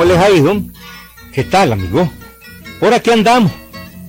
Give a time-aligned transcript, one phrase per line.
[0.00, 0.54] ¿Cómo les ha?
[1.30, 2.10] ¿Qué tal, amigo?
[2.80, 3.52] Por aquí andamos,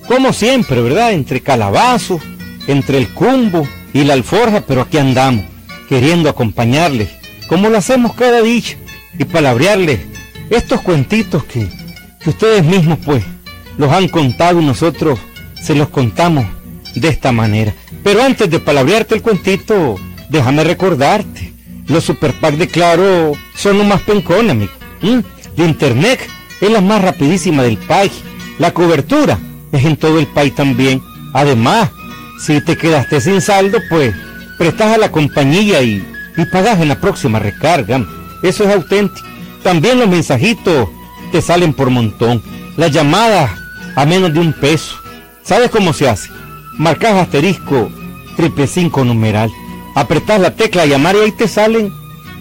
[0.08, 1.12] como siempre, ¿verdad?
[1.12, 2.22] Entre calabazos,
[2.66, 5.44] entre el cumbo y la alforja, pero aquí andamos,
[5.90, 7.10] queriendo acompañarles,
[7.46, 8.62] como lo hacemos cada día,
[9.18, 10.00] y palabrearles
[10.48, 11.68] estos cuentitos que,
[12.24, 13.22] ustedes mismos, pues,
[13.76, 15.18] los han contado y nosotros
[15.60, 16.46] se los contamos
[16.94, 17.74] de esta manera.
[18.02, 19.96] Pero antes de palabrearte el cuentito,
[20.30, 21.52] déjame recordarte,
[21.86, 24.72] los super de Claro son los más pencones, amigo.
[25.56, 26.20] De internet
[26.60, 28.12] es la más rapidísima del país.
[28.58, 29.38] La cobertura
[29.72, 31.02] es en todo el país también.
[31.32, 31.90] Además,
[32.40, 34.14] si te quedaste sin saldo, pues
[34.58, 38.04] prestas a la compañía y, y pagas en la próxima recarga.
[38.42, 39.26] Eso es auténtico.
[39.62, 40.88] También los mensajitos
[41.30, 42.42] te salen por montón.
[42.76, 43.50] Las llamadas
[43.94, 44.96] a menos de un peso.
[45.42, 46.28] ¿Sabes cómo se hace?
[46.78, 47.90] Marcas asterisco
[48.36, 49.50] triple cinco numeral.
[49.94, 51.92] Apretás la tecla llamar y ahí te salen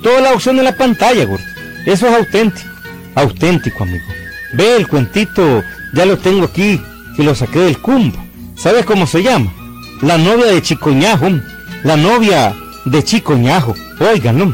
[0.02, 1.44] todas las opciones en la pantalla, gordo.
[1.86, 2.71] Eso es auténtico.
[3.16, 4.06] Auténtico, amigo.
[4.54, 6.82] Ve el cuentito, ya lo tengo aquí
[7.18, 8.18] y lo saqué del cumbo.
[8.56, 9.52] ¿Sabes cómo se llama?
[10.02, 11.28] La novia de Chicoñajo.
[11.84, 12.54] La novia
[12.86, 13.76] de Chicoñajo.
[14.00, 14.52] Oigan,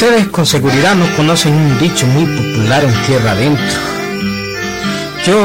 [0.00, 3.78] Ustedes con seguridad no conocen un dicho muy popular en tierra adentro.
[5.26, 5.36] Yo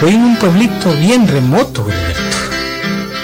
[0.00, 2.36] voy en un pueblito bien remoto, Gilberto.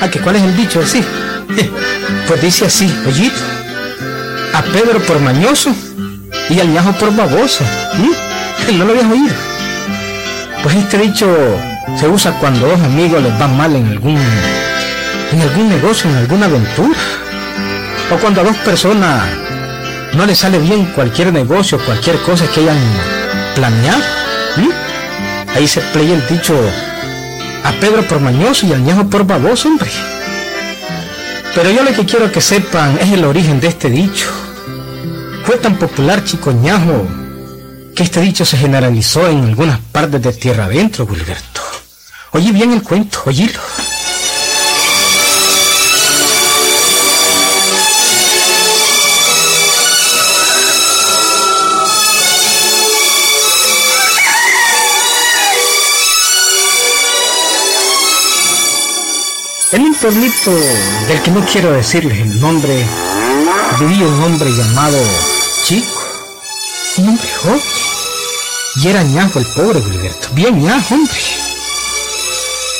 [0.01, 1.05] ¿A que cuál es el dicho así?
[2.29, 3.33] Pues dice así, oye,
[4.55, 5.75] a Pedro por mañoso
[6.49, 7.65] y al ñajo por baboso.
[7.99, 8.79] ¿Mm?
[8.79, 9.35] ¿No lo habías oído?
[10.63, 11.27] Pues este dicho
[11.99, 14.21] se usa cuando dos amigos les van mal en algún,
[15.33, 17.01] en algún negocio, en alguna aventura.
[18.13, 19.42] O cuando dos personas
[20.15, 22.79] no le sale bien cualquier negocio, cualquier cosa que hayan
[23.55, 24.03] planeado.
[25.55, 26.59] Ahí se playa el dicho
[27.65, 29.91] a Pedro por mañoso y al ñajo por baboso, hombre.
[31.55, 34.27] Pero yo lo que quiero que sepan es el origen de este dicho.
[35.45, 37.07] Fue tan popular Chico Ñajo
[37.95, 41.61] que este dicho se generalizó en algunas partes de tierra adentro, Gilberto.
[42.31, 43.61] Oye bien el cuento, oílo.
[59.73, 60.51] En un pueblito
[61.09, 62.87] del que no quiero decirles el nombre,
[63.81, 64.99] vivía un hombre llamado
[65.65, 66.03] Chico,
[66.99, 67.63] un hombre joven.
[68.77, 71.19] Y era ñajo el pobre Gilberto, bien ñajo, hombre.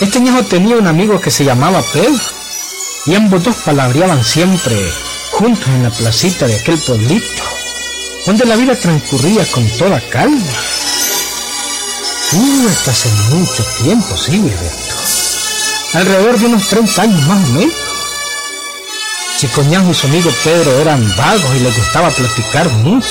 [0.03, 2.21] Este ñajo tenía un amigo que se llamaba Pedro,
[3.07, 4.77] y ambos dos palabreaban siempre
[5.31, 7.43] juntos en la placita de aquel pueblito,
[8.27, 10.45] donde la vida transcurría con toda calma.
[12.33, 14.92] Uh, hasta hace mucho tiempo, sí, Gilberto
[15.95, 17.75] alrededor de unos 30 años más o menos.
[19.39, 23.09] Chicoñajo y su amigo Pedro eran vagos y les gustaba platicar mucho.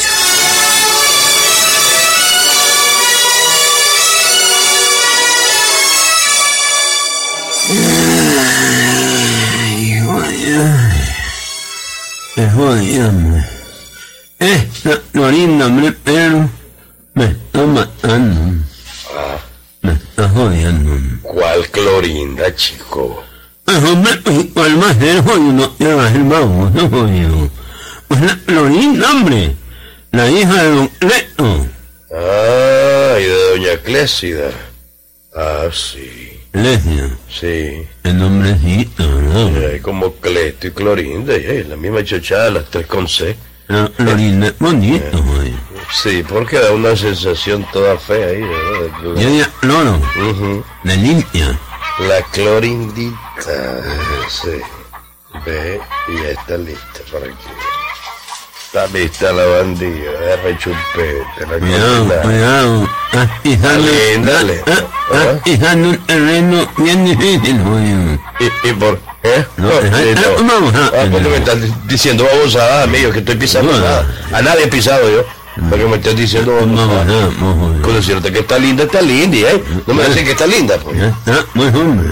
[14.40, 16.50] Esta Florinda, hombre, pero
[17.14, 18.64] me está matando.
[20.22, 21.20] Me está jodiendo.
[21.24, 23.24] ¿Cuál Clorinda, chico?
[23.66, 24.12] Hombre,
[24.54, 27.50] ¿cuál más es no te vas el baboso, jodido?
[28.08, 29.56] Pues la Florinda, hombre.
[30.12, 31.66] La hija de don Cleto.
[32.14, 34.52] Ah, y de doña Clésida.
[35.36, 36.40] Ah, sí.
[36.52, 37.10] Clesia.
[37.28, 37.88] Sí.
[38.04, 39.58] El nombrecito, ¿no?
[39.58, 43.36] Eh, como Cleto y Clorinda, eh, la misma chochada, las tres con C.
[44.60, 45.58] Bonito, jodido.
[45.94, 49.50] Sí, porque da una sensación toda fea ahí, ¿verdad?
[49.60, 50.00] Cloro.
[50.30, 50.64] Ujú.
[50.84, 51.60] La limpia.
[52.08, 53.82] La clorindita.
[54.30, 54.62] Sí.
[55.46, 55.80] Ve,
[56.10, 57.36] y ya está lista para aquí.
[58.66, 62.22] Está lista la bandilla, de rechupete, la Cuidado, clorina.
[62.22, 62.90] cuidado.
[63.12, 64.64] Estás pisando, Dale, dale.
[64.68, 64.72] ah,
[65.12, 68.20] ah, estás pisando un terreno bien difícil.
[68.40, 69.00] ¿Y, y por
[69.58, 70.70] No, Eh, eh, no.
[70.70, 73.12] eh, ah, ¿por qué eh, me estás diciendo babosada, amigo?
[73.12, 74.08] Que estoy pisando No, nada.
[74.34, 75.24] A nadie he pisado yo.
[75.70, 77.04] ¿Por qué me estás diciendo babosada?
[77.06, 77.82] vamos, jodido.
[77.84, 79.64] Con decirte que está linda, está linda, ¿eh?
[79.86, 80.98] No me dicen que está linda, pues.
[81.54, 82.10] Muy hombre.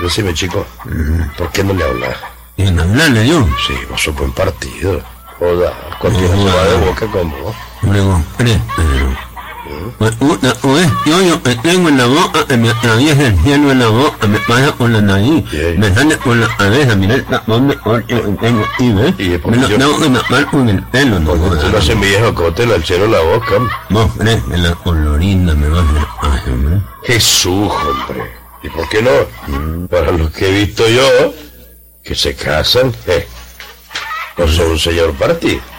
[0.00, 0.66] Decime, chico,
[1.38, 2.16] ¿por qué no le hablas?
[2.56, 5.00] Y en hablarle yo, Sí, vos sos buen partido.
[5.38, 6.86] Joda, cualquiera No, se va de no.
[6.86, 7.54] boca con vos.
[7.82, 8.60] le
[9.68, 14.38] una cuestión que tengo en la boca, me atraviesa el cielo en la boca, me
[14.40, 15.44] pasa por la nariz,
[15.78, 19.14] me sale por la cabeza, mira el tapón de corte que tengo aquí, ¿ves?
[19.46, 21.74] Me lo yo- tengo que tapar con el pelo, no Porque tú jodas.
[21.74, 23.56] haces viejo cote el alchero en la boca.
[23.56, 23.74] hombre.
[23.90, 26.80] Vos crees que la colorinda me va a hacer hombre.
[27.04, 28.32] Jesús, hombre.
[28.64, 29.88] ¿Y por qué no?
[29.88, 31.34] Para los que he visto yo,
[32.04, 33.26] que se casan, eh,
[34.36, 35.60] no son un señor partido.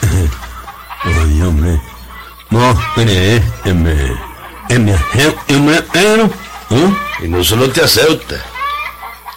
[0.00, 0.28] Eh,
[1.04, 1.80] Ay, hombre.
[2.50, 3.94] Vos crees que me...
[4.68, 6.30] que me hace, hombre, Pedro,
[6.70, 6.94] ¿eh?
[7.24, 8.36] y no solo te acepta,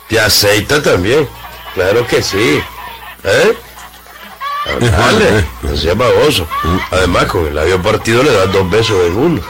[0.07, 1.27] te aceita también.
[1.73, 2.61] Claro que sí.
[3.23, 3.57] ¿Eh?
[4.79, 6.47] Dale, no sea baboso.
[6.91, 9.41] Además, con el labio partido le das dos besos en uno.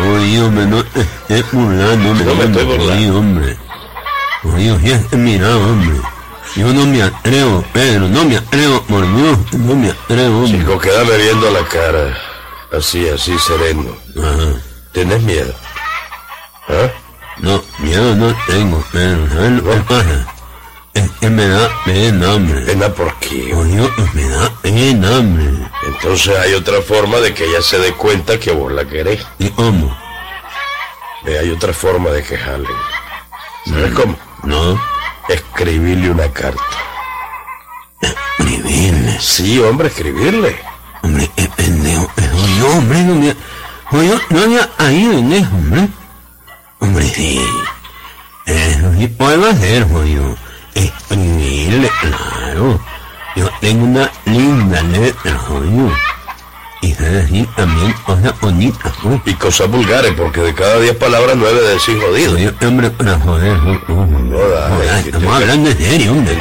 [0.00, 2.24] Oye, hombre, no te estés burlando, hombre.
[2.24, 2.92] No me estoy burlando.
[2.92, 3.56] Oye, hombre.
[4.44, 6.00] Oye, mira, hombre.
[6.54, 10.58] Yo no me atrevo, Pedro, no me atrevo, por Dios, no me atrevo, hombre.
[10.58, 12.18] Chico, quédame viendo la cara.
[12.72, 13.94] Así, así, sereno.
[14.18, 14.60] Ajá.
[14.92, 15.52] ¿Tienes miedo?
[16.68, 16.90] ¿Ah?
[17.38, 20.26] No, miedo no tengo, Pedro, ¿sabes lo que pasa?
[20.94, 22.60] Es que me da pena, hombre.
[22.62, 23.54] Pena por qué.
[23.54, 25.68] Oye, me da pena, hombre.
[25.86, 29.26] Entonces hay otra forma de que ella se dé cuenta que vos la querés.
[29.38, 29.96] ¿Y cómo?
[31.24, 32.66] Ve, hay otra forma de que jalen.
[33.66, 34.16] ¿Sabes cómo?
[34.44, 34.80] No,
[35.28, 36.62] Escribirle una carta.
[38.38, 39.18] escribirle.
[39.20, 40.60] Sí, hombre, escribirle.
[41.12, 42.10] Hombre, qué pendejo.
[42.16, 43.36] Oye, hombre, no me...
[43.90, 45.88] Oye, no me ha ido en eso, hombre.
[46.78, 47.38] Hombre, sí.
[48.46, 50.34] Eso sí puedo hacer, jodido.
[50.74, 52.80] Escribirle, claro.
[53.36, 55.92] Yo tengo una linda letra, jodido.
[56.84, 59.20] Y decir también cosas bonitas, pues.
[59.24, 62.50] Y cosas vulgares, porque de cada diez palabras, nueve decís jodido.
[62.66, 66.36] Hombre, para joder, jo- jo- dale, joder, estamos hablando en serio, hombre,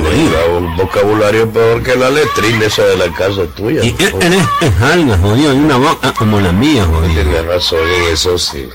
[0.58, 3.84] un vocabulario peor que la letrina esa de la casa tuya.
[3.84, 4.18] ¿Y qué ¿no?
[4.18, 5.54] tenés que salga, jodido?
[5.54, 7.22] Y una boca como la mía, jodido.
[7.22, 8.68] Tienes razón en eso, sí.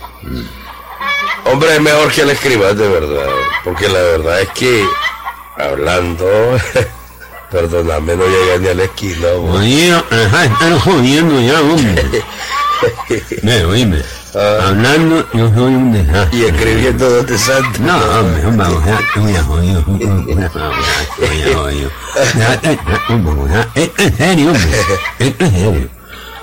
[1.45, 3.27] Hombre, es mejor que le escribas de verdad,
[3.65, 4.85] porque la verdad es que
[5.59, 6.27] hablando,
[7.51, 9.29] perdóname, no llega ni a la esquina.
[10.11, 12.25] deja de estar jodiendo ya, hombre.
[13.43, 14.03] Ve, oíme.
[14.35, 14.69] Ah.
[14.69, 16.39] Hablando, yo soy un desastre.
[16.39, 17.81] Y escribiendo te santo.
[17.81, 19.85] No, hombre, sea, tú ya jodido.
[19.87, 20.59] Una tú
[21.39, 21.91] ya jodido.
[23.09, 24.79] Hombre, ya, Esto es serio, hombre.
[25.19, 25.89] Esto es serio.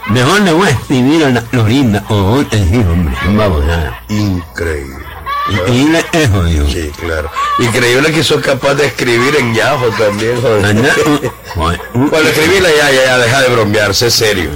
[0.07, 3.15] Mejor le voy a escribir a la Florinda o vos te hombre.
[3.35, 4.03] Vamos, nada.
[4.09, 5.05] Increíble.
[5.49, 6.67] Y, y le es jodido.
[6.67, 7.29] Sí, claro.
[7.59, 10.75] Increíble que sos capaz de escribir en Yahoo también, joder,
[11.55, 14.49] Bueno, escribirla ya, ya, ya, deja de bromear, sé serio.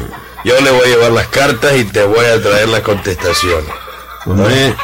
[0.44, 3.70] Yo le voy a llevar las cartas y te voy a traer las contestaciones.
[4.26, 4.76] Hombre,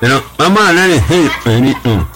[0.00, 2.08] pero vamos a hablar en serio, Pedrito.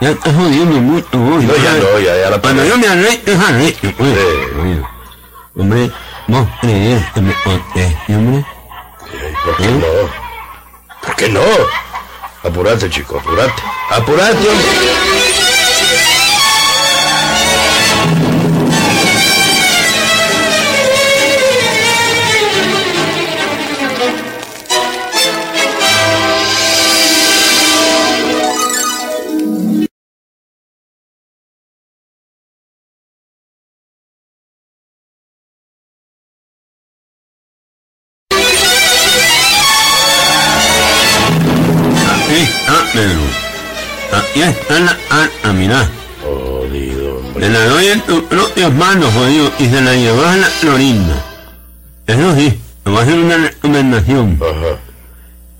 [0.00, 1.42] Ya estás jodiendo mucho vos.
[1.44, 4.10] No, ya no, ya, ya la Cuando yo me arrecho, es arrecho, pues.
[4.10, 4.58] Sí.
[4.60, 4.82] Oye,
[5.54, 5.90] Hombre,
[6.28, 8.44] vos crees que me conteste, hombre.
[9.44, 9.86] ¿Por qué no?
[11.06, 11.40] ¿Por qué no?
[12.44, 13.52] Apurate, chico, apurate.
[13.90, 15.51] Apurate,
[44.42, 45.88] Aquí está la carta, mirá.
[46.22, 47.46] Jodido, hombre.
[47.46, 51.14] Te la doy en tus propias manos, jodido, y se la llevas a la Florinda.
[52.08, 54.40] Eso sí, te voy a hacer una recomendación.
[54.42, 54.78] Ajá.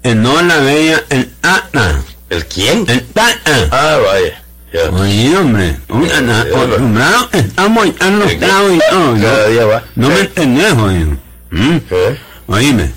[0.02, 2.00] Que no la vea el tata.
[2.28, 2.84] ¿El quién?
[2.88, 3.68] El tata.
[3.70, 4.42] Ah, vaya.
[4.72, 4.90] Ya.
[4.90, 5.76] Oye, hombre,
[6.08, 9.48] Ya, ya, acostumbrado estamos a los tragos y todo, Cada ¿no?
[9.48, 9.84] día va.
[9.94, 11.10] No me entendés, jodido.
[11.50, 11.76] ¿Mm?
[11.90, 12.18] ¿Eh?
[12.46, 12.90] Oíme,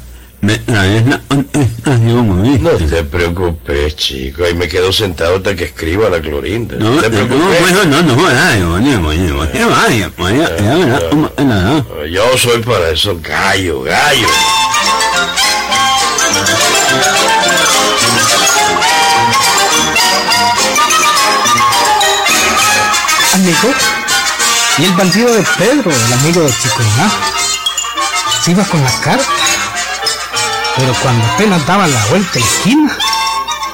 [0.45, 2.59] me traes la contestación, ¿oíste?
[2.63, 4.43] No te preocupes, chico.
[4.43, 6.75] Ahí me quedo sentado hasta que escriba la clorinda.
[6.77, 7.71] No, No te no, no, preocupes.
[7.73, 8.15] no, no,
[11.09, 11.85] cómo te la da.
[12.11, 14.27] Yo soy para eso gallo, gallo.
[23.33, 23.73] Amigo,
[24.77, 27.11] y el bandido de Pedro, el amigo de Chiconá,
[28.43, 29.25] se iba con la carta,
[30.77, 32.97] pero cuando apenas daba la vuelta a la esquina,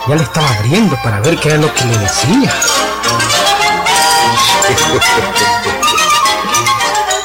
[0.07, 2.53] ya le estaba abriendo para ver qué era lo que le decía.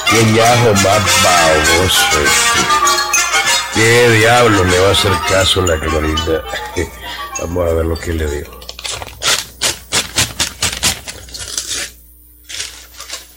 [0.09, 2.19] Qué yajo más baboso.
[3.75, 6.45] ¿Qué diablo le va a hacer caso la clorinda?
[7.41, 8.61] Vamos a ver lo que le digo.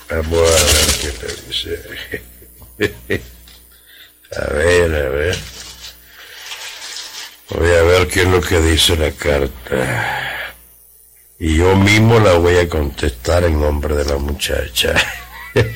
[0.09, 3.23] Vamos a ver qué le dice.
[4.31, 5.58] A ver, a ver.
[8.09, 10.45] Qué es lo que dice la carta.
[11.37, 14.93] Y yo mismo la voy a contestar en nombre de la muchacha.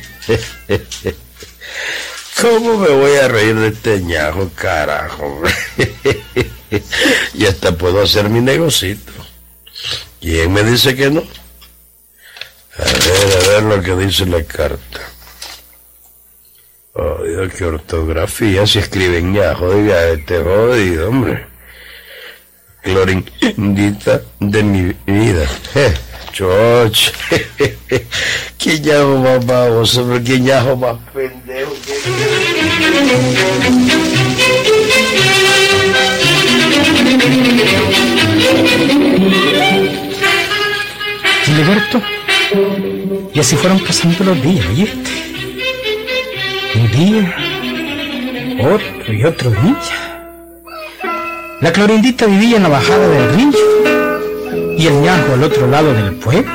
[2.42, 5.42] ¿Cómo me voy a reír de este ñajo, carajo?
[7.34, 9.14] y hasta puedo hacer mi negocito.
[10.20, 11.24] ¿Quién me dice que no?
[12.78, 15.00] A ver, a ver lo que dice la carta.
[16.94, 21.53] Oh, Dios, qué ortografía, si escriben ñajo, diga, este jodido, hombre.
[22.84, 25.48] Clorindita de mi vida.
[26.34, 27.12] Choch.
[28.58, 30.24] ¿Qué ñajo más baboso, hombre?
[30.24, 31.74] ¿Qué ñajo más pendejo?
[41.46, 42.02] Gilberto,
[43.34, 45.12] y así fueron pasando los días, ¿viste?
[46.76, 47.36] Un día,
[48.60, 50.03] otro y otro día.
[51.64, 56.16] La clorindita vivía en la bajada del río y el ñajo al otro lado del
[56.16, 56.52] pueblo.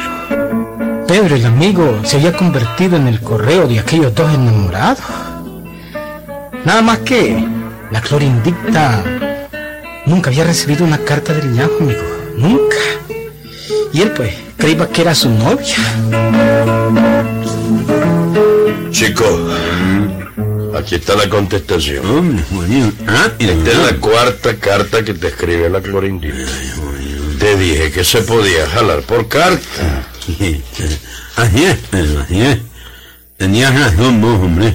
[1.06, 5.00] Pedro, el amigo, se había convertido en el correo de aquellos dos enamorados.
[6.62, 7.42] Nada más que
[7.90, 9.02] la clorindita
[10.04, 12.02] nunca había recibido una carta del ñajo, amigo.
[12.36, 12.76] Nunca.
[13.94, 15.76] Y él, pues, creía que era su novia.
[18.90, 19.24] Chico,
[20.78, 22.42] aquí está la contestación.
[22.50, 23.04] Juanito.
[23.06, 26.36] Ah, Esta es la cuarta carta que te escribe la clorindita.
[27.38, 30.06] Te dije que se podía jalar por carta.
[31.36, 32.58] Así es, Pedro, así es.
[33.36, 34.74] Tenías razón vos, hombre.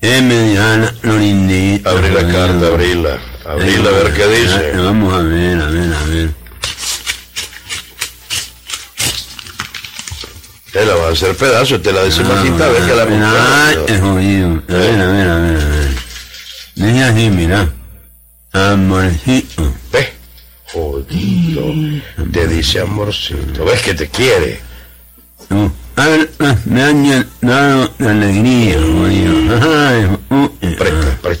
[0.00, 1.90] Es mediana, Lorindita.
[1.90, 3.18] Abrí la carta, abrila.
[3.44, 4.72] Abrila a ver qué dice.
[4.76, 6.41] Vamos a ver, a ver, a ver.
[10.72, 13.76] Te la va a hacer pedazo, te la decimos quinta vez que la Ay, es
[14.00, 14.10] compramos.
[14.14, 14.62] jodido.
[14.68, 15.88] A ver, a ver, a ver, a ver.
[16.74, 17.68] Dice así, mira.
[18.52, 19.72] Amorcito.
[19.92, 20.12] Ve,
[20.72, 21.64] jodido.
[22.32, 23.64] Te dice amorcito.
[23.66, 24.60] ¿Ves que te quiere?
[25.96, 29.78] A ver, ah, me han llenado de alegría, jodido.
[30.30, 30.41] Ay,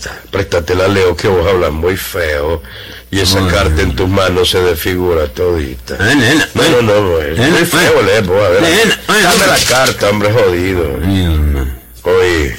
[0.06, 2.62] uh, eh, Presta, presta, préstate la leo que vos hablas muy feo.
[3.10, 5.96] Y esa carta en tus manos se desfigura todita.
[5.96, 7.92] A ver, léela, No, no, no, es muy feo
[8.24, 8.62] vos, a ver.
[9.06, 10.98] Dame la carta, hombre jodido.
[12.04, 12.56] Oye,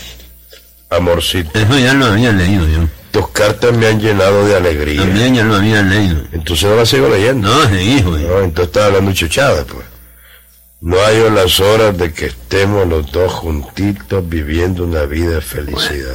[0.90, 2.88] amorcito, Eso ya lo había leído yo.
[3.12, 5.02] tus cartas me han llenado de alegría.
[5.02, 6.22] También ya lo había leído.
[6.32, 7.50] Entonces no la sigo leyendo.
[7.50, 8.30] No, seguí, jodido.
[8.30, 9.93] No, entonces estás hablando chuchada, pues.
[10.84, 16.14] No hay las horas de que estemos los dos juntitos viviendo una vida de felicidad.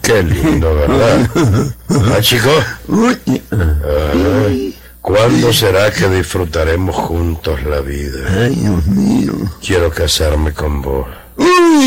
[0.00, 1.28] Qué lindo, ¿verdad?
[1.88, 2.64] ¿Ah, chicos?
[2.86, 3.18] Uy.
[3.50, 8.20] Ay, ¿Cuándo será que disfrutaremos juntos la vida?
[8.44, 9.32] Ay, Dios mío.
[9.60, 11.08] Quiero casarme con vos.
[11.36, 11.46] Uy,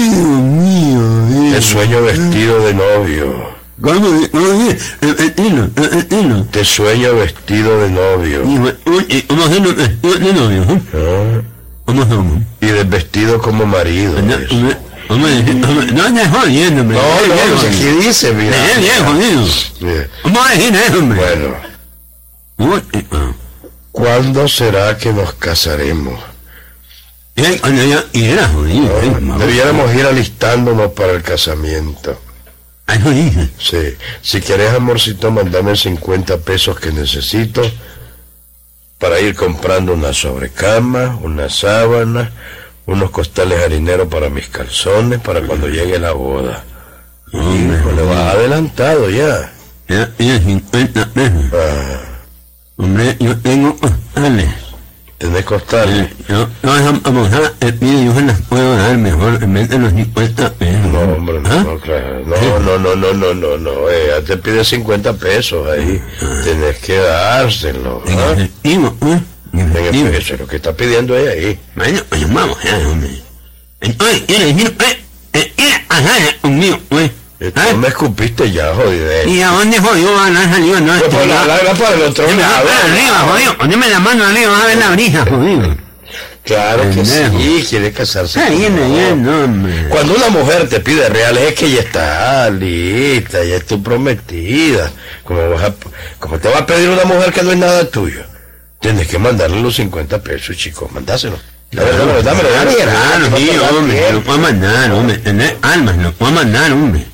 [0.09, 1.53] Dios mío.
[1.53, 3.50] Te sueño vestido de novio.
[6.51, 8.43] Te sueño vestido de novio.
[12.61, 14.21] Y desvestido como marido.
[14.21, 14.37] No,
[15.17, 16.83] no andes jodiendo.
[16.83, 16.99] No, no,
[17.67, 18.55] aquí dice, mira.
[18.77, 19.47] Viejo, jodido.
[20.21, 21.01] ¿Cómo eso?
[22.57, 23.31] Bueno, eh, ah.
[23.91, 26.19] ¿cuándo será que nos casaremos?
[27.35, 28.03] Eh, eh.
[29.39, 32.19] Debiéramos ir alistándonos para el casamiento.
[32.91, 33.51] Ay.
[33.57, 33.95] Sí.
[34.21, 37.61] Si querés, amorcito, mandame 50 pesos que necesito
[38.97, 42.31] para ir comprando una sobrecama, una sábana,
[42.85, 46.63] unos costales harineros para mis calzones para cuando llegue la boda.
[47.31, 49.51] Hijo, le vas adelantado ya.
[49.87, 51.45] ya tiene 50 pesos.
[51.53, 52.01] Ah,
[52.77, 54.49] Hombre, yo tengo costales.
[55.21, 56.09] Tenés costales.
[56.11, 59.69] Eh, Yo, no, esa babosada, el pide, yo se las puedo dar mejor en vez
[59.69, 60.85] de los 50 pesos.
[60.91, 61.63] No, hombre, no, ¿Ah?
[61.63, 62.23] no, claro.
[62.25, 66.01] no, no, no, no, no, no, no, eh, te pide 50 pesos ahí,
[66.83, 68.01] que dárselo.
[68.07, 68.31] En ¿ah?
[68.33, 69.19] efectivo, ¿eh?
[69.53, 70.07] En En efectivo.
[70.07, 71.59] efecto, eso es lo que está pidiendo ella ahí.
[71.75, 73.21] Bueno, pues vamos, ya, hombre.
[73.81, 74.97] Entonces, quiere decir, eh,
[75.33, 76.79] eh, quiere hacer conmigo.
[77.43, 77.65] Eh, ¿Ah?
[77.71, 79.27] Tú me escupiste ya, jodido.
[79.27, 80.79] ¿Y a dónde jodió van a salir?
[80.79, 82.69] No, Pues por la larga para el otro la lado.
[82.85, 83.57] arriba, jodido.
[83.57, 85.77] Poneme la mano arriba, vas a ver la brisa, jodido.
[86.43, 88.39] Claro que sí, quiere casarse.
[88.49, 89.89] Bien, bien, no.
[89.89, 94.91] Cuando una mujer te pide reales es que ya está lista, ya es tu prometida.
[95.23, 95.73] Como, vas a,
[96.19, 98.23] como te va a pedir una mujer que no es nada tuyo,
[98.79, 101.39] tienes que mandarle los 50 pesos, chicos, mandáselo.
[101.71, 102.21] Dámelo.
[102.21, 105.17] Claro, no sí, te da hombre, lo puedo mandar, hombre.
[105.19, 107.05] Tener almas, lo puedo mandar, hombre.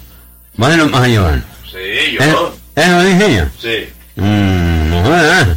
[0.58, 1.44] ¿Vos los vas a llevar?
[1.72, 2.54] Sí, yo.
[2.76, 3.44] ¿Es lo dije yo?
[3.62, 3.90] Sí.
[4.16, 5.52] Mmm, ¿verdad?
[5.52, 5.56] Eh.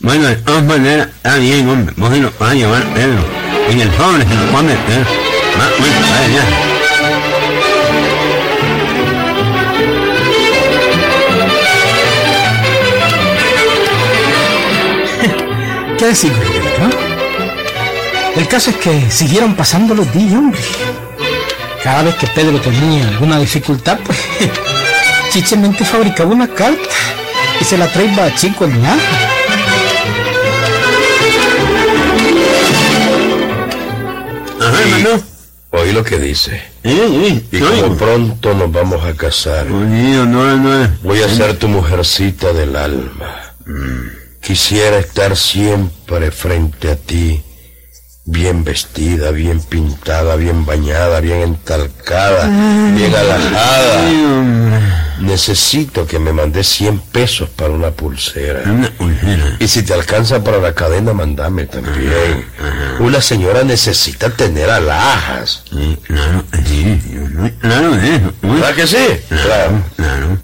[0.00, 1.94] Bueno, de todas maneras, está bien, hombre.
[1.96, 3.24] Vos se los vas a llevar, Pedro.
[3.70, 5.06] En el sobre se los va a meter.
[5.60, 6.44] Va, bueno, vaya ya.
[15.98, 16.32] ¿Qué decir,
[16.80, 16.90] ¿no?
[18.40, 20.60] El caso es que siguieron pasando los días, hombre.
[21.86, 24.18] Cada vez que Pedro tenía alguna dificultad, pues
[25.30, 26.82] chichemente fabricaba una carta
[27.60, 29.00] y se la traía a Chico el ñajo.
[34.60, 35.22] Ajá, hermano.
[35.70, 36.60] Oí lo que dice.
[36.82, 41.56] Sí, sí, Y como pronto nos vamos a casar, Oye, no, no, voy a ser
[41.56, 43.54] tu mujercita del alma.
[44.40, 47.44] Quisiera estar siempre frente a ti,
[48.26, 52.46] bien vestida, bien pintada, bien bañada, bien entalcada,
[52.94, 54.10] bien alajada.
[55.20, 58.70] Necesito que me mandes 100 pesos para una pulsera.
[58.70, 59.56] Una pulsera.
[59.60, 62.44] Y si te alcanza para la cadena, mandame también.
[62.98, 65.62] Una señora necesita tener alhajas.
[65.70, 67.00] Sí, claro, sí,
[67.60, 68.34] claro eso.
[68.42, 69.06] Uy, ¿Verdad que sí?
[69.28, 69.82] Claro.
[69.96, 70.38] Claro.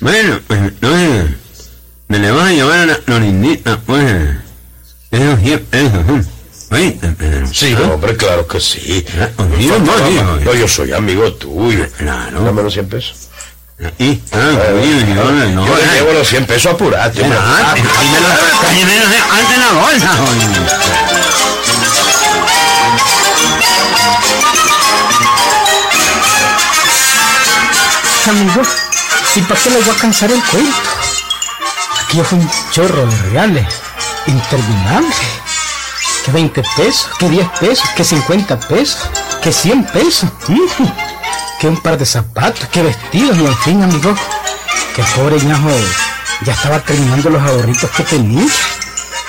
[0.00, 1.30] Bueno, pues entonces,
[2.08, 4.41] me le vas a llevar a la Florindita, pues,
[7.52, 7.92] Sí, ¿Ah?
[7.92, 9.04] hombre, claro que sí.
[9.20, 11.86] Ah, oye, No, no, no, no, yo soy amigo tuyo.
[11.98, 12.42] Claro.
[12.42, 13.28] Dame los 100 pesos.
[13.98, 15.88] Ahí, ah, oye, yo no, no, yo le eh.
[15.94, 17.24] llevo los 100 pesos apurate.
[17.24, 20.10] Ah, ante la bolsa.
[28.30, 28.62] Amigo,
[29.34, 30.76] ¿y para qué les voy a cansar el cuento?
[32.00, 33.66] Aquí fue un chorro de reales,
[34.26, 35.14] interminable.
[36.24, 39.10] Que 20 pesos, que 10 pesos, que 50 pesos,
[39.42, 40.30] que 100 pesos.
[41.60, 44.14] Que un par de zapatos, que vestidos, y en fin, amigo,
[44.94, 45.70] que el pobre ñajo
[46.44, 48.46] ya estaba terminando los ahorritos que tenía.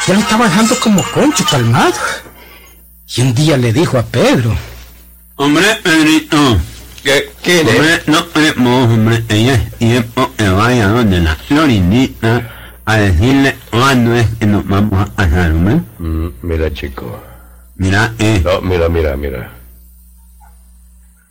[0.08, 1.94] Ya lo estaba dejando como concho palmado.
[3.16, 4.56] Y un día le dijo a Pedro,
[5.36, 6.60] Hombre, Pedrito.
[7.04, 7.72] ¿Qué quiere?
[7.72, 14.16] Hombre, no queremos, hombre, ella es tiempo que vaya donde la Florindita a decirle cuándo
[14.16, 15.82] es que nos vamos a casar, hombre.
[16.00, 17.22] Mm, mira, chico.
[17.78, 19.52] Mira, eh, No, mira, mira, mira.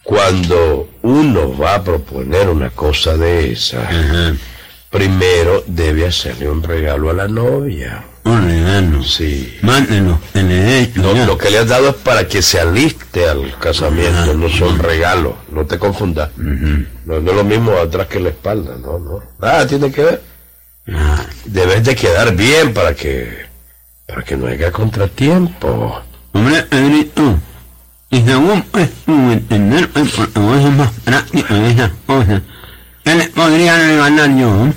[0.02, 4.34] Cuando uno va a proponer una cosa de esa, ajá,
[4.90, 8.04] primero debe hacerle un regalo a la novia.
[8.24, 9.02] un regalo.
[9.04, 9.58] Sí.
[9.62, 14.34] Mándelo, he hecho Lo, que le has dado es para que se aliste al casamiento,
[14.34, 16.30] no son regalos, no te confundas.
[16.36, 19.22] No, no es lo mismo atrás que la espalda, no, no.
[19.40, 20.31] Nada tiene que ver.
[21.44, 23.46] Debes de quedar bien para que,
[24.06, 26.02] para que no haya contratiempo.
[26.32, 26.66] Hombre,
[28.10, 32.42] y según pues tu entender, porque vos es más práctico en esas cosas,
[33.04, 34.68] ¿qué le podría regalar yo?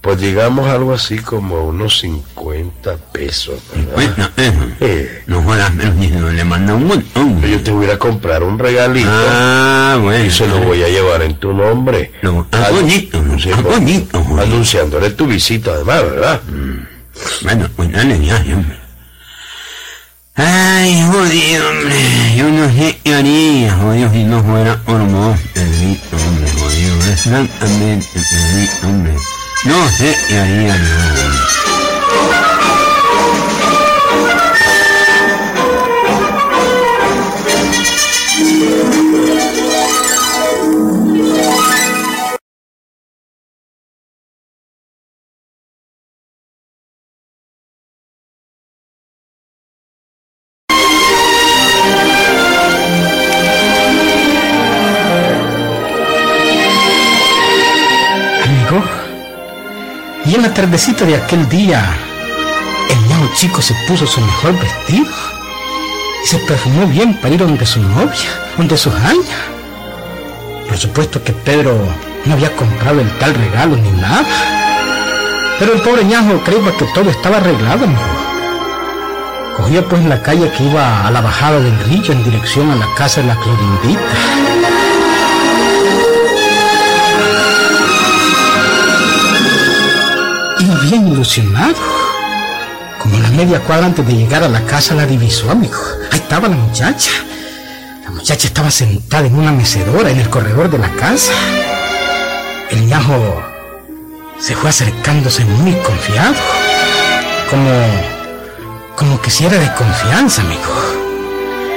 [0.00, 3.92] Pues digamos algo así como unos 50 pesos, ¿verdad?
[3.92, 4.52] Cuenta eso.
[4.80, 7.42] Eh, No jodas, pero si no le manda un montón.
[7.42, 10.24] yo te voy a ir a comprar un regalito Ah, bueno.
[10.24, 12.12] y se lo voy a llevar en tu nombre.
[12.22, 14.46] Lo- ah, bonito, ah, pues, bonito, joder.
[14.46, 16.40] Anunciándole tu visita además, ¿verdad?
[17.42, 18.80] Bueno, pues dale ya, hombre.
[20.36, 22.36] Ay, jodido, hombre.
[22.36, 26.94] Yo no sé qué haría, jodido, si no fuera por vos, Pedrito, hombre, jodido.
[27.12, 28.06] Es francamente,
[28.84, 29.12] hombre.
[29.64, 30.74] No sé qué haría
[60.50, 61.80] la tardecita de aquel día,
[62.88, 65.06] el niño chico se puso su mejor vestido
[66.24, 69.38] y se perfumó bien para ir donde su novia, donde su jaña.
[70.66, 71.78] Por supuesto que Pedro
[72.24, 74.24] no había comprado el tal regalo ni nada.
[75.60, 78.00] Pero el pobre ñajo creía que todo estaba arreglado, amigo.
[79.56, 82.92] Cogía pues la calle que iba a la bajada del río en dirección a la
[82.96, 84.59] casa de la Clorindita.
[92.98, 95.78] Como la media cuadra antes de llegar a la casa la divisó, amigo.
[96.10, 97.10] Ahí estaba la muchacha.
[98.04, 101.32] La muchacha estaba sentada en una mecedora en el corredor de la casa.
[102.70, 103.42] El ñajo
[104.38, 106.34] se fue acercándose muy confiado.
[107.50, 107.70] Como...
[108.96, 110.72] como que si era de confianza, amigo.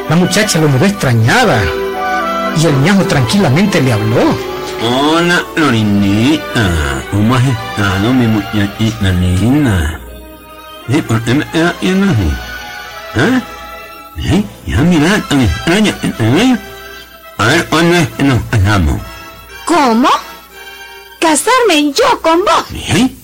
[0.10, 1.62] La muchacha lo miró extrañada.
[2.56, 4.53] Y el ñajo tranquilamente le habló.
[4.82, 7.04] Hola, Florinita.
[7.12, 10.00] ¿Cómo has estado, mi muchachita linda?
[10.90, 11.02] ¿Sí?
[11.02, 12.32] ¿Por qué me estás haciendo así?
[13.16, 13.42] ¿Ah?
[14.22, 14.46] ¿Sí?
[14.68, 16.58] Ya mira, tan extraña que te veo.
[17.38, 19.02] A ver, ¿cuándo es que nos casamos?
[19.66, 20.10] ¿Cómo?
[21.20, 22.66] ¿Casarme yo con vos?
[22.70, 23.18] ¿Sí?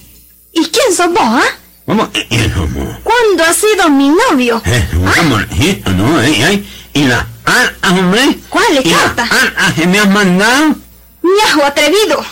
[0.53, 1.41] ¿Y quién sos vos, ah?
[1.85, 2.99] ¿Cómo que eso, amor?
[3.03, 4.62] ¿Cuándo ha sido mi novio?
[4.65, 6.21] Es un amorcito, ¿no?
[6.21, 6.67] Ey.
[6.93, 8.38] ¿Y la carta, hombre?
[8.49, 9.29] ¿Cuáles ¿Y la cartas?
[9.29, 10.75] carta que me has mandado?
[11.21, 12.23] Ñajo atrevido.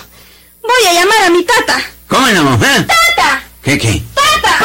[0.62, 1.82] Voy a llamar a mi tata.
[2.08, 2.88] ¿Cómo la mujer?
[2.88, 3.43] ¡Tata!
[3.63, 4.02] ¿Qué, qué?
[4.13, 4.60] ¡Tata!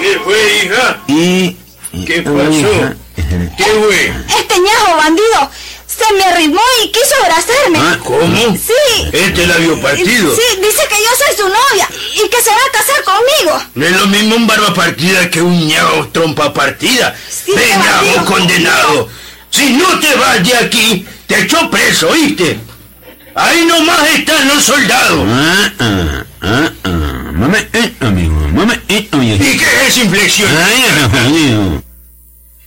[0.00, 1.00] ¿Qué fue, hija?
[1.08, 1.56] ¿Y...?
[2.06, 2.94] ¿Qué pasó?
[3.56, 4.14] ¿Qué fue?
[4.40, 5.50] Este ñajo bandido
[5.86, 7.78] se me arrimó y quiso abrazarme.
[7.78, 8.56] Ah, ¿Cómo?
[8.56, 9.08] Sí.
[9.12, 10.34] ¿Este labio partido?
[10.34, 13.62] Sí, dice que yo soy su novia y que se va a casar conmigo.
[13.76, 17.14] No es lo mismo un barba partida que un ñao trompa partida.
[17.30, 18.16] Sí, Ven, caballero.
[18.16, 19.08] ñao condenado.
[19.50, 22.58] Si no te vas de aquí, te echo preso, ¿oíste?
[23.34, 25.26] Ahí nomás están los soldados.
[25.28, 27.32] Ah, ah, ah, ah.
[27.32, 28.36] Mame esto, amigo.
[28.52, 29.44] Mame esto, ¿Y viejo.
[29.44, 30.50] qué es inflexión?
[30.56, 31.82] Ay, jodido.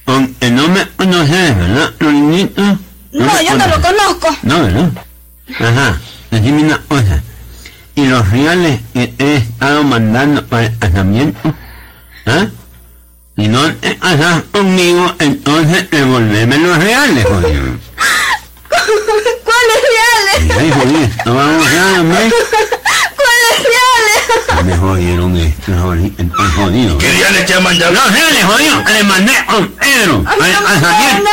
[0.07, 2.61] Aunque no me conoces, ¿verdad, Lorinito?
[3.13, 4.37] No, yo no lo conozco.
[4.43, 4.91] No, ¿verdad?
[5.59, 5.97] Ajá.
[6.31, 7.23] Decime una cosa.
[7.95, 11.55] ¿Y los reales que he estado mandando para el casamiento?
[12.25, 12.47] ¿Ah?
[13.37, 17.63] Si no te casas conmigo, entonces devolveme los reales, jodido.
[19.43, 20.57] ¿Cuáles reales?
[20.59, 21.69] Ay, jodido, no vamos a.
[23.17, 24.65] ¿Cuáles reales?
[24.65, 26.13] Me jodieron esto, jodido.
[26.17, 26.97] Estoy jodido.
[26.97, 27.91] ¿Qué día le te ha mandado?
[27.93, 31.29] Los reales, jodido, le mandé con Pedro al casamiento.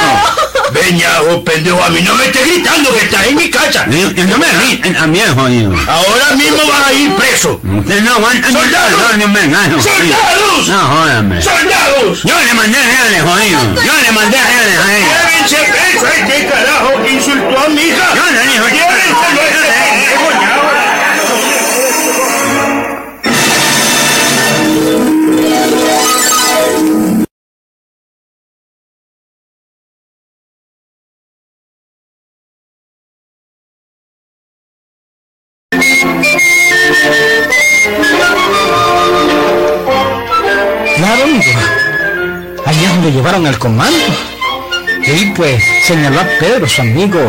[0.73, 3.87] Ven, ñao, pendejo, a mí no me estés gritando que estás en mi casa.
[3.87, 5.73] No me ríen también, jodido.
[5.89, 7.61] Ahora mismo vas a ir preso.
[7.63, 9.01] Usted no aguanta ni ¡Soldados!
[9.15, 9.83] un.
[9.83, 10.69] ¡Soldados!
[10.69, 11.43] No, jódame.
[11.43, 12.23] ¡Soldados!
[12.25, 13.61] Yo le mandé reales, jodido.
[13.83, 15.31] Yo le mandé reales a ella.
[15.31, 16.45] ¡Llévense preso a que
[17.25, 18.15] insultó a mi hija!
[18.15, 20.85] Yo ¡Llévenselo a este pendejo, ñao!
[40.97, 41.43] Claro, amigo.
[42.67, 44.34] Allá lo llevaron al comando.
[45.07, 47.21] Y pues señaló a Pedro, su amigo,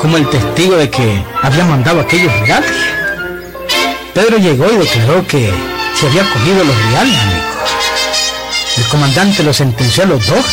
[0.00, 2.70] como el testigo de que había mandado aquellos reales.
[4.14, 5.52] Pedro llegó y declaró que
[5.98, 7.42] se había cogido los reales, amigo.
[8.76, 10.44] El comandante lo sentenció a los dos.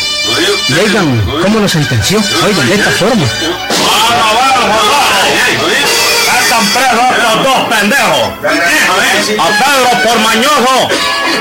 [0.69, 2.19] Y oigan, ¿cómo lo sentenció?
[2.45, 3.25] Oigan, de esta forma.
[6.41, 8.29] Están presos estos dos pendejos.
[9.37, 10.89] A Pedro por mañoso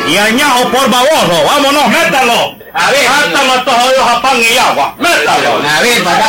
[0.07, 1.45] y a Ñajo por baboso.
[1.47, 2.58] Vámonos, métalo.
[2.75, 4.95] A ver, a estos jodidos a pan y agua.
[4.99, 5.63] Métalo.
[5.69, 6.27] A ver, para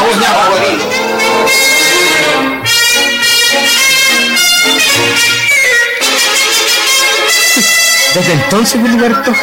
[8.13, 9.33] Desde entonces, Gilberto,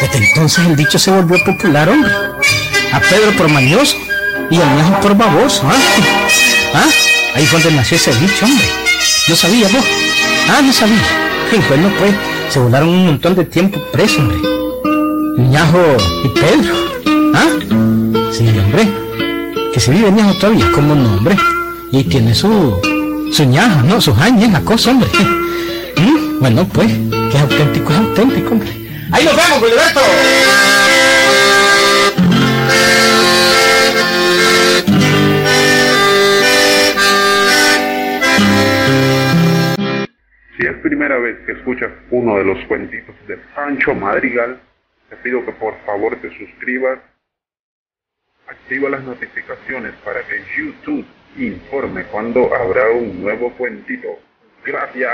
[0.00, 2.12] desde entonces el dicho se volvió popular, hombre.
[2.92, 3.96] A Pedro por mañoso
[4.50, 5.74] y a Ñajo por baboso, ¿ah?
[6.74, 6.88] ¿Ah?
[7.34, 8.66] Ahí fue donde nació ese dicho, hombre.
[9.28, 9.84] ¿No sabía vos?
[10.48, 10.98] Ah, no sabía.
[11.52, 12.14] Y bueno, pues,
[12.50, 14.59] se volaron un montón de tiempo presos, hombre.
[15.48, 16.74] Ñajo y Pedro.
[17.34, 17.48] ¿Ah?
[18.32, 18.88] Sí, hombre.
[19.72, 21.36] Que se vive Ñajo todavía, como no, hombre.
[21.92, 22.78] Y tiene su,
[23.32, 24.00] su Ñajo, ¿no?
[24.00, 25.08] Sus años, la cosa, hombre.
[25.96, 26.40] ¿Mm?
[26.40, 28.68] Bueno, pues, que es auténtico, es auténtico, hombre.
[29.12, 30.00] Ahí nos vemos, Gilberto.
[40.56, 44.60] Si es primera vez que escuchas uno de los cuentitos de Pancho Madrigal,
[45.10, 47.00] te pido que por favor te suscribas,
[48.46, 54.08] activa las notificaciones para que YouTube informe cuando habrá un nuevo cuentito.
[54.64, 55.10] Gracias.